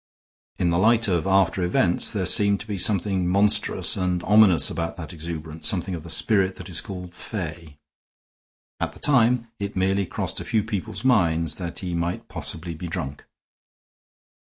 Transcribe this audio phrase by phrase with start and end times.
[0.57, 4.97] In the light of after events there seemed to be something monstrous and ominous about
[4.97, 7.77] that exuberance, something of the spirit that is called fey.
[8.79, 12.87] At the time it merely crossed a few people's minds that he might possibly be
[12.87, 13.25] drunk.